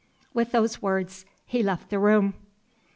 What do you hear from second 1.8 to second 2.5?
the room.